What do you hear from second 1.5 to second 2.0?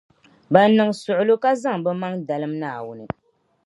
zaŋ bɛ